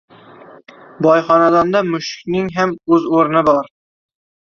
Boy 1.07 1.21
xonadonda 1.27 1.83
mushukning 1.91 2.51
ham 2.59 2.77
oʻz 2.99 3.09
oʻrni 3.19 3.49
bor. 3.55 3.73